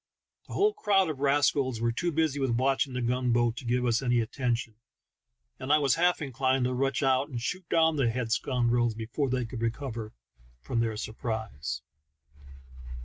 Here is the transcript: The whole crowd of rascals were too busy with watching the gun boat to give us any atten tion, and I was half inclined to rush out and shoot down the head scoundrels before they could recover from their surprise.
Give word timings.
The 0.47 0.53
whole 0.55 0.73
crowd 0.73 1.11
of 1.11 1.19
rascals 1.19 1.79
were 1.79 1.91
too 1.91 2.11
busy 2.11 2.39
with 2.39 2.49
watching 2.57 2.93
the 2.93 3.03
gun 3.03 3.31
boat 3.31 3.55
to 3.57 3.65
give 3.65 3.85
us 3.85 4.01
any 4.01 4.19
atten 4.19 4.55
tion, 4.55 4.73
and 5.59 5.71
I 5.71 5.77
was 5.77 5.93
half 5.93 6.23
inclined 6.23 6.65
to 6.65 6.73
rush 6.73 7.03
out 7.03 7.29
and 7.29 7.39
shoot 7.39 7.69
down 7.69 7.97
the 7.97 8.09
head 8.09 8.31
scoundrels 8.31 8.95
before 8.95 9.29
they 9.29 9.45
could 9.45 9.61
recover 9.61 10.11
from 10.59 10.79
their 10.79 10.97
surprise. 10.97 11.83